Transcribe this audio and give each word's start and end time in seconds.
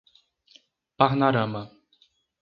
Parnarama 0.97 1.63